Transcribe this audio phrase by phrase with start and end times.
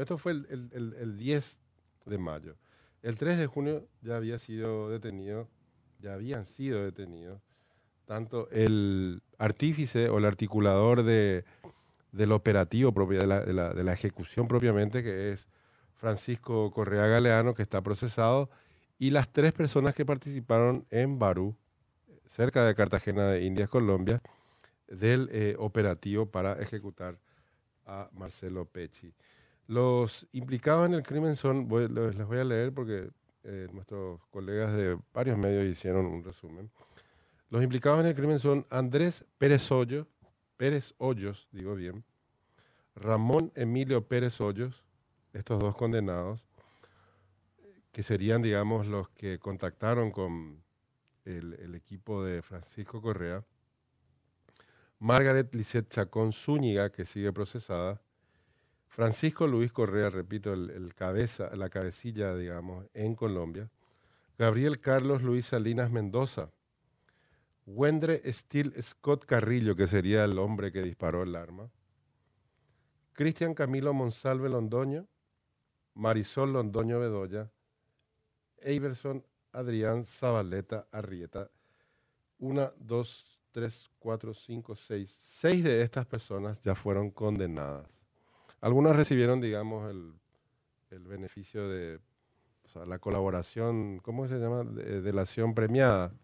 [0.00, 1.58] Esto fue el, el, el 10
[2.06, 2.56] de mayo.
[3.02, 5.48] El 3 de junio ya había sido detenido,
[6.00, 7.40] ya habían sido detenidos,
[8.06, 11.44] tanto el artífice o el articulador de,
[12.12, 15.48] del operativo propio, de la, de, la, de la ejecución propiamente, que es
[15.94, 18.50] Francisco Correa Galeano, que está procesado,
[18.98, 21.56] y las tres personas que participaron en Barú,
[22.28, 24.22] cerca de Cartagena de Indias, Colombia,
[24.88, 27.18] del eh, operativo para ejecutar
[27.86, 29.12] a Marcelo Pecci.
[29.66, 33.10] Los implicados en el crimen son, voy, les voy a leer porque
[33.44, 36.70] eh, nuestros colegas de varios medios hicieron un resumen.
[37.50, 40.06] Los implicados en el crimen son Andrés Pérez Hoyos,
[40.56, 42.04] Pérez Hoyos, digo bien,
[42.94, 44.82] Ramón Emilio Pérez Hoyos,
[45.32, 46.44] estos dos condenados,
[47.90, 50.62] que serían, digamos, los que contactaron con
[51.24, 53.44] el, el equipo de Francisco Correa,
[54.98, 58.00] Margaret Lisset Chacón Zúñiga, que sigue procesada,
[58.94, 63.68] Francisco Luis Correa, repito, el, cabeza, la cabecilla, digamos, en Colombia,
[64.38, 66.52] Gabriel Carlos Luis Salinas Mendoza,
[67.66, 71.68] Wendre Steele Scott Carrillo, que sería el hombre que disparó el arma,
[73.14, 75.08] Cristian Camilo Monsalve Londoño,
[75.94, 77.50] Marisol Londoño Bedoya,
[78.58, 81.50] Eiberson Adrián Zabaleta Arrieta.
[82.38, 85.10] Una, dos, tres, cuatro, cinco, seis.
[85.10, 87.88] Seis de estas personas ya fueron condenadas.
[88.64, 90.14] Algunas recibieron, digamos, el,
[90.90, 92.00] el beneficio de
[92.64, 94.64] o sea, la colaboración, ¿cómo se llama?
[94.64, 96.14] De, delación premiada,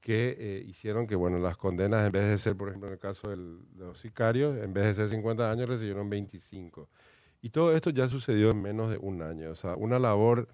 [0.00, 2.98] que eh, hicieron que, bueno, las condenas, en vez de ser, por ejemplo, en el
[2.98, 6.88] caso del, de los sicarios, en vez de ser 50 años, recibieron 25.
[7.40, 9.50] Y todo esto ya sucedió en menos de un año.
[9.52, 10.48] O sea, una labor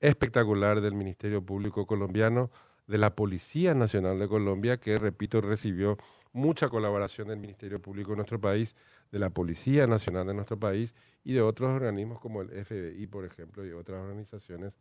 [0.00, 2.50] espectacular del Ministerio Público colombiano,
[2.86, 5.98] de la Policía Nacional de Colombia, que, repito, recibió
[6.34, 8.76] mucha colaboración del Ministerio Público de nuestro país,
[9.10, 13.24] de la Policía Nacional de nuestro país y de otros organismos como el FBI, por
[13.24, 14.74] ejemplo, y otras organizaciones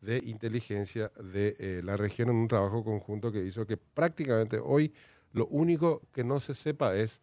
[0.00, 4.92] de inteligencia de eh, la región en un trabajo conjunto que hizo que prácticamente hoy
[5.32, 7.20] lo único que no se sepa es,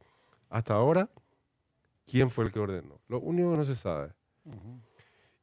[0.50, 1.10] hasta ahora,
[2.06, 3.00] quién fue el que ordenó.
[3.08, 4.12] Lo único que no se sabe.
[4.46, 4.82] Uh -huh.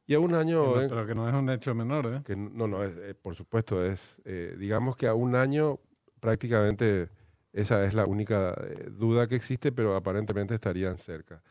[0.05, 0.73] Y a un año...
[0.73, 2.21] Pero que no es un hecho menor, ¿eh?
[2.25, 5.79] Que no, no, es, eh, por supuesto, es, eh, digamos que a un año
[6.19, 7.09] prácticamente
[7.53, 11.41] esa es la única eh, duda que existe, pero aparentemente estarían cerca.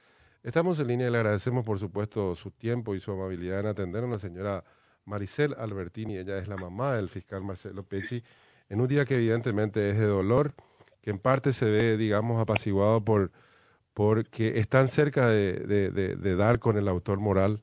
[0.43, 4.03] Estamos en línea y le agradecemos, por supuesto, su tiempo y su amabilidad en atender
[4.03, 4.65] a la señora
[5.05, 6.19] Maricel Albertini.
[6.19, 8.23] Ella es la mamá del fiscal Marcelo Pecci,
[8.69, 10.55] en un día que evidentemente es de dolor,
[11.01, 13.31] que en parte se ve, digamos, apaciguado por
[13.95, 17.61] porque están cerca de, de, de, de dar con el autor moral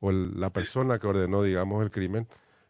[0.00, 2.26] o el, la persona que ordenó, digamos, el crimen,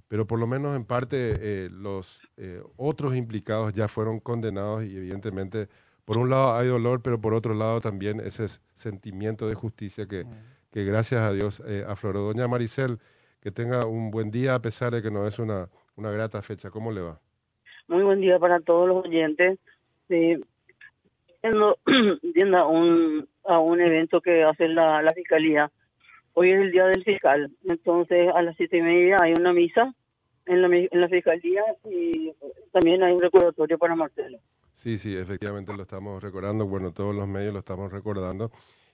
[0.09, 4.97] pero por lo menos en parte eh, los eh, otros implicados ya fueron condenados y
[4.97, 5.69] evidentemente,
[6.05, 10.25] por un lado hay dolor, pero por otro lado también ese sentimiento de justicia que,
[10.73, 12.21] que gracias a Dios eh, afloró.
[12.21, 12.99] Doña Maricel,
[13.41, 16.71] que tenga un buen día a pesar de que no es una, una grata fecha.
[16.71, 17.21] ¿Cómo le va?
[17.89, 19.59] Muy buen día para todos los oyentes.
[20.09, 20.41] Eh,
[21.43, 21.79] yendo
[22.57, 25.71] a un, a un evento que hace la, la Fiscalía.
[26.39, 29.95] Hoy es el Día del Fiscal, entonces a las siete y media hay una misa
[30.45, 32.31] en la, en la Fiscalía y
[32.73, 34.39] también hay un recordatorio para Marcelo.
[34.71, 38.51] Sí, sí, efectivamente lo estamos recordando, bueno, todos los medios lo estamos recordando.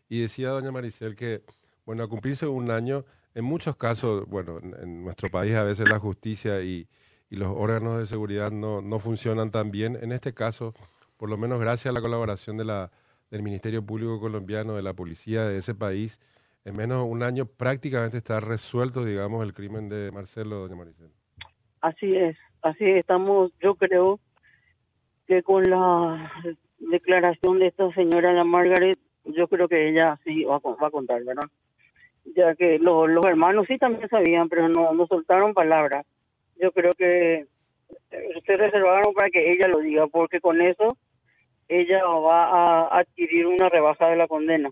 [0.08, 1.42] Y decía doña Maricel que,
[1.84, 3.04] bueno, a cumplirse un año,
[3.34, 6.86] en muchos casos, bueno, en, en nuestro país a veces la justicia y,
[7.28, 9.98] y los órganos de seguridad no, no funcionan tan bien.
[10.00, 10.74] En este caso,
[11.16, 12.92] por lo menos gracias a la colaboración de la,
[13.32, 16.20] del Ministerio Público Colombiano, de la policía de ese país,
[16.64, 21.10] en menos de un año prácticamente está resuelto, digamos, el crimen de Marcelo, doña Maricel.
[21.80, 24.20] Así es, así estamos, yo creo
[25.26, 26.30] que con la
[26.78, 31.48] declaración de esta señora, la Margaret, yo creo que ella sí va a, contar, ¿verdad?
[32.36, 36.06] Ya que los, hermanos sí también sabían, pero no, no soltaron palabras.
[36.60, 37.46] Yo creo que
[38.46, 40.96] se reservaron para que ella lo diga, porque con eso
[41.68, 42.44] ella va
[42.84, 44.70] a adquirir una rebaja de la condena.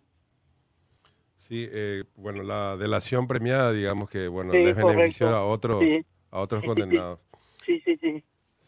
[1.51, 6.07] Sí, eh, bueno, la delación premiada, digamos que, bueno, sí, les benefició a otros, sí.
[6.31, 7.19] a otros condenados.
[7.67, 8.23] Sí, sí, sí,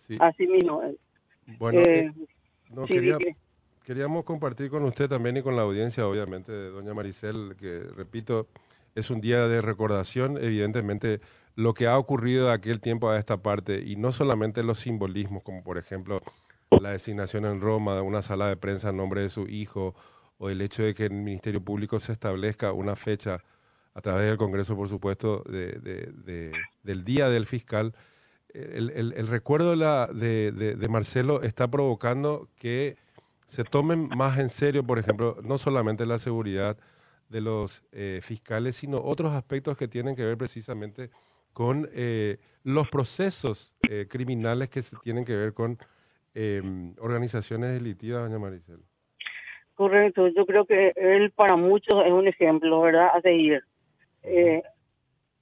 [0.09, 0.17] sí.
[0.19, 0.83] Así mismo.
[1.59, 2.13] Bueno, eh, eh,
[2.71, 3.19] no, quería,
[3.85, 8.49] queríamos compartir con usted también y con la audiencia, obviamente, de doña Maricel, que, repito,
[8.97, 11.21] es un día de recordación, evidentemente,
[11.55, 15.45] lo que ha ocurrido de aquel tiempo a esta parte, y no solamente los simbolismos,
[15.45, 16.21] como por ejemplo
[16.81, 19.95] la designación en Roma de una sala de prensa en nombre de su hijo,
[20.43, 23.45] o el hecho de que el Ministerio Público se establezca una fecha
[23.95, 26.53] a través del Congreso, por supuesto, de, de, de,
[26.83, 27.95] del Día del Fiscal.
[28.53, 32.97] El, recuerdo de, Marcelo está provocando que
[33.47, 36.77] se tomen más en serio, por ejemplo, no solamente la seguridad
[37.29, 41.11] de los eh, fiscales, sino otros aspectos que tienen que ver precisamente
[41.53, 45.79] con eh, los procesos eh, criminales que se tienen que ver con
[46.35, 48.83] em, organizaciones delictivas, doña Maricel.
[49.83, 53.65] Correcto, yo creo que él para muchos es un ejemplo, ¿verdad?, a seguir.
[54.23, 54.63] Eh,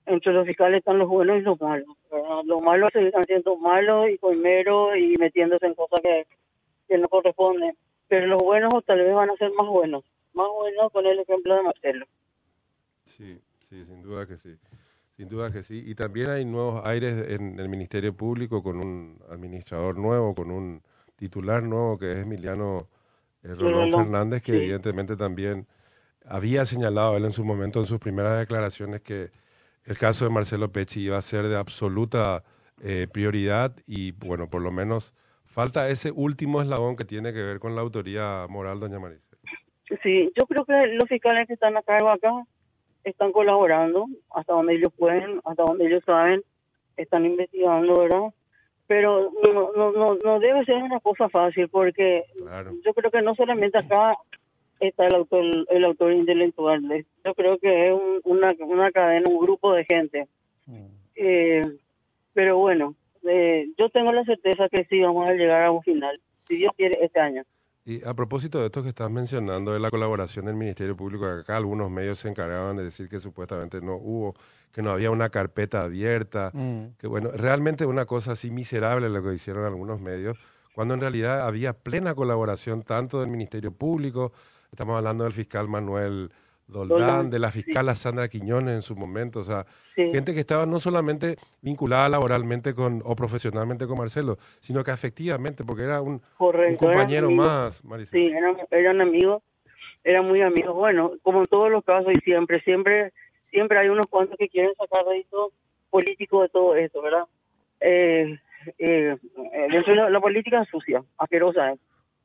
[0.06, 1.94] entre los fiscales están los buenos y los malos.
[2.46, 6.26] Los malos seguirán siendo malos y coimeros y metiéndose en cosas que,
[6.88, 7.76] que no corresponden.
[8.08, 10.04] Pero los buenos tal vez van a ser más buenos.
[10.32, 12.06] Más buenos con el ejemplo de Marcelo.
[13.04, 13.38] Sí,
[13.68, 14.56] sí, sin duda que sí.
[15.18, 15.82] Sin duda que sí.
[15.84, 20.80] Y también hay nuevos aires en el Ministerio Público con un administrador nuevo, con un
[21.16, 22.88] titular nuevo que es Emiliano
[23.42, 25.66] eh, Rolón Fernández, que evidentemente también
[26.24, 29.30] había señalado él en su momento, en sus primeras declaraciones, que
[29.84, 32.44] el caso de Marcelo Pecci iba a ser de absoluta
[32.82, 35.12] eh, prioridad y, bueno, por lo menos
[35.46, 39.38] falta ese último eslabón que tiene que ver con la autoría moral, doña Maricel.
[40.02, 42.30] Sí, yo creo que los fiscales que están a cargo acá
[43.02, 46.42] están colaborando hasta donde ellos pueden, hasta donde ellos saben,
[46.96, 48.32] están investigando, ¿verdad?
[48.90, 52.24] Pero no, no, no, no debe ser una cosa fácil porque
[52.84, 54.16] yo creo que no solamente acá
[54.80, 56.82] está el autor, el autor intelectual,
[57.24, 57.94] yo creo que es
[58.24, 60.26] una, una cadena, un grupo de gente.
[60.66, 60.86] Mm.
[61.14, 61.62] Eh,
[62.34, 62.96] pero bueno,
[63.28, 66.72] eh, yo tengo la certeza que sí vamos a llegar a un final, si Dios
[66.76, 67.44] quiere, este año.
[67.90, 71.56] Y a propósito de esto que estás mencionando, de la colaboración del Ministerio Público, acá
[71.56, 74.36] algunos medios se encargaban de decir que supuestamente no hubo,
[74.70, 76.98] que no había una carpeta abierta, mm.
[76.98, 80.38] que bueno, realmente una cosa así miserable lo que hicieron algunos medios,
[80.72, 84.30] cuando en realidad había plena colaboración tanto del Ministerio Público,
[84.70, 86.30] estamos hablando del fiscal Manuel
[86.70, 90.80] Doldán, de la fiscal Sandra Quiñones en su momento, o sea, gente que estaba no
[90.80, 97.30] solamente vinculada laboralmente con o profesionalmente con Marcelo, sino que efectivamente, porque era un, compañero
[97.30, 98.20] más, Maricel.
[98.20, 99.42] Sí, eran, eran amigos,
[100.04, 100.74] eran muy amigos.
[100.74, 103.12] Bueno, como en todos los casos y siempre, siempre,
[103.50, 105.52] siempre hay unos cuantos que quieren sacar rédito
[105.90, 107.24] político de todo esto, ¿verdad?
[107.80, 108.38] Eh,
[108.78, 109.16] eh,
[109.58, 111.74] de la, política es sucia, asquerosa.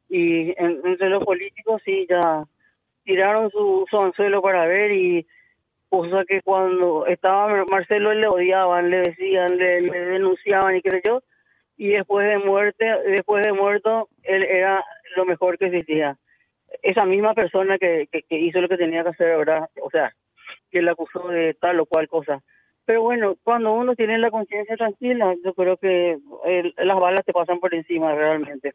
[0.09, 2.45] Y entre los políticos sí ya
[3.05, 5.25] tiraron su, su anzuelo para ver y
[5.89, 11.21] cosa que cuando estaba Marcelo le odiaban, le decían, le, denunciaban y qué sé yo,
[11.77, 14.83] y después de muerte, después de muerto, él era
[15.15, 16.17] lo mejor que existía.
[16.81, 19.69] Esa misma persona que, que, hizo lo que tenía que hacer, ¿verdad?
[19.81, 20.13] O sea,
[20.71, 22.41] que le acusó de tal o cual cosa.
[22.85, 26.17] Pero bueno, cuando uno tiene la conciencia tranquila, yo creo que
[26.77, 28.73] las balas te pasan por encima realmente.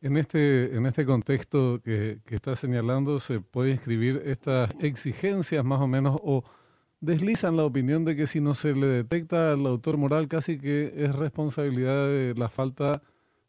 [0.00, 5.80] En este, en este contexto que, que está señalando, ¿se puede inscribir estas exigencias más
[5.80, 6.44] o menos o
[7.00, 10.92] deslizan la opinión de que si no se le detecta al autor moral casi que
[10.96, 13.02] es responsabilidad de la falta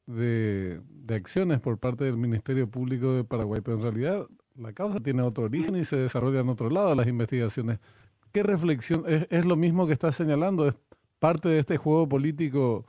[0.07, 3.61] de, de acciones por parte del Ministerio Público de Paraguay?
[3.63, 7.07] Pero en realidad la causa tiene otro origen y se desarrolla en otro lado las
[7.07, 7.77] investigaciones.
[8.31, 9.03] ¿Qué reflexión?
[9.07, 10.67] ¿Es, es lo mismo que está señalando?
[10.67, 10.73] ¿Es
[11.19, 12.85] parte de este juego político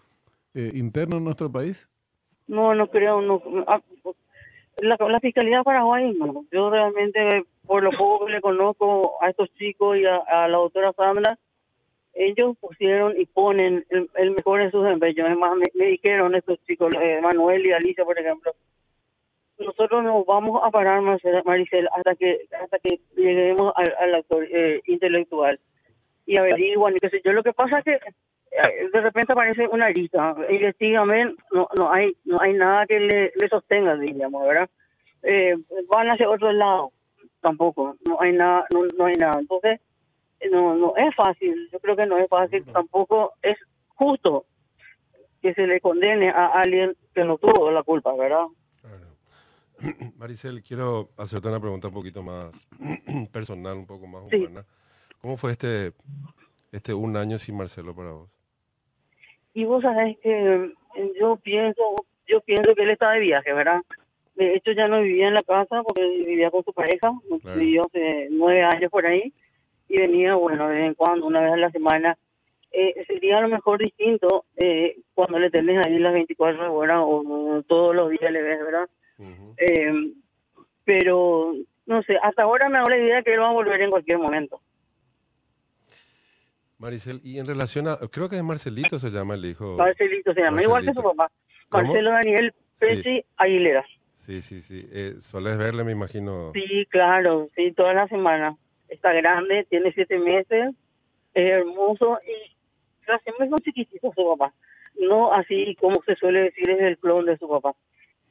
[0.54, 1.89] eh, interno en nuestro país?
[2.50, 3.40] No, no creo, no.
[3.68, 3.80] Ah,
[4.82, 6.44] la, la Fiscalía de Paraguay, no.
[6.50, 10.90] Yo realmente, por lo poco que le conozco a estos chicos y a, la doctora
[10.90, 11.38] Sandra,
[12.12, 15.30] ellos pusieron y ponen el, mejor en sus empeños.
[15.30, 15.36] Es
[15.76, 18.52] me, dijeron estos chicos, eh, Manuel y Alicia, por ejemplo,
[19.60, 21.02] nosotros nos vamos a parar,
[21.44, 25.60] Maricel, hasta que hasta que lleguemos al, al actor eh, intelectual
[26.26, 27.32] y averiguan y qué sé yo.
[27.32, 27.98] Lo que pasa es que
[28.50, 33.48] de repente aparece una lista investigamen no no hay no hay nada que le, le
[33.48, 34.68] sostenga digamos verdad
[35.22, 35.56] eh,
[35.88, 36.92] van hacia otro lado
[37.40, 39.38] tampoco no hay nada no, no hay nada.
[39.38, 39.80] Entonces
[40.50, 43.56] no no es fácil yo creo que no es fácil tampoco es
[43.88, 44.46] justo
[45.40, 48.46] que se le condene a alguien que no tuvo la culpa verdad
[50.16, 52.50] Maricel quiero hacerte una pregunta un poquito más
[53.32, 54.66] personal un poco más humana.
[55.22, 55.94] Cómo fue este
[56.72, 58.39] este un año sin Marcelo para vos
[59.54, 61.82] y vos sabés que eh, yo pienso,
[62.26, 63.80] yo pienso que él está de viaje, ¿verdad?
[64.34, 67.12] De hecho ya no vivía en la casa porque vivía con su pareja,
[67.56, 69.32] vivió hace nueve años por ahí
[69.88, 72.16] y venía, bueno, de vez en cuando, una vez a la semana.
[72.72, 77.64] Eh, sería a lo mejor distinto eh, cuando le tenés ahí las 24 horas o,
[77.66, 78.88] todos los días le ves, ¿verdad?
[79.58, 80.12] eh,
[80.84, 81.54] pero,
[81.86, 84.18] no sé, hasta ahora me hago la idea que él va a volver en cualquier
[84.18, 84.60] momento.
[86.80, 89.76] Maricel, y en relación a, creo que es Marcelito se llama el hijo.
[89.76, 91.30] Marcelito se llama, igual que su papá.
[91.70, 93.84] Marcelo Daniel Pesi Aguilera.
[94.16, 94.88] Sí, sí, sí.
[94.90, 96.52] Eh, ¿Solés verle, me imagino?
[96.54, 98.56] Sí, claro, sí, toda la semana.
[98.88, 100.74] Está grande, tiene siete meses,
[101.34, 102.56] es hermoso y
[103.04, 104.54] siempre es muy chiquitito su papá.
[104.98, 107.74] No así como se suele decir, es el clon de su papá.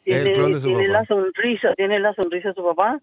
[0.04, 3.00] Tiene, tiene la sonrisa, tiene la sonrisa de su papá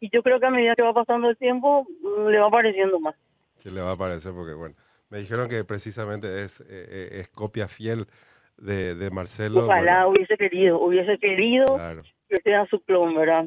[0.00, 1.86] Y yo creo que a medida que va pasando el tiempo,
[2.28, 3.14] le va apareciendo más.
[3.58, 4.74] Sí, le va a aparecer porque, bueno,
[5.10, 8.06] me dijeron que precisamente es, eh, eh, es copia fiel
[8.56, 9.64] de, de Marcelo.
[9.64, 12.02] Ojalá bueno, hubiese querido, hubiese querido claro.
[12.28, 13.46] que sea su clon, ¿verdad?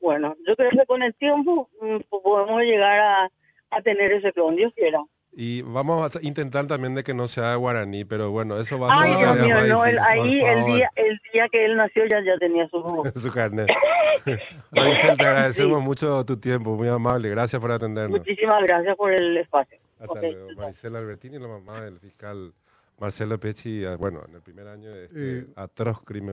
[0.00, 3.30] Bueno, yo creo que con el tiempo mm, pues podemos llegar a,
[3.70, 5.02] a tener ese clon, Dios quiera.
[5.32, 8.98] Y vamos a intentar también de que no sea guaraní, pero bueno, eso va a
[8.98, 11.48] ser Ay, una Dios mío, más no, el- difícil, por ahí el día, el día
[11.52, 13.12] que él nació ya, ya tenía su...
[13.14, 13.68] su carnet.
[14.72, 17.30] Maricel, te agradecemos mucho tu tiempo, muy amable.
[17.30, 18.18] Gracias por atendernos.
[18.18, 19.78] Muchísimas gracias por el espacio.
[20.00, 20.46] Hasta Ok, luego.
[20.48, 20.56] chao.
[20.56, 22.52] Maricel Albertini, la mamá del fiscal
[22.98, 25.46] Marcelo Pecci, ah, bueno, en el primer año de este Eh.
[25.56, 26.28] atroz crimen.